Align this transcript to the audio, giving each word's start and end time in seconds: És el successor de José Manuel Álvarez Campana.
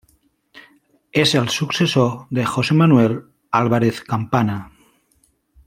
És 1.23 1.33
el 1.41 1.51
successor 1.55 2.09
de 2.39 2.47
José 2.53 2.79
Manuel 2.79 3.15
Álvarez 3.61 4.01
Campana. 4.13 4.57